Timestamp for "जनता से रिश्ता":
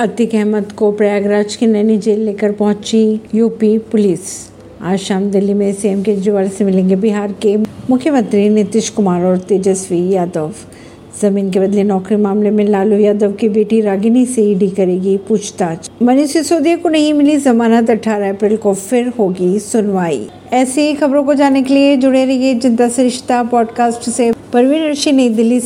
22.54-23.42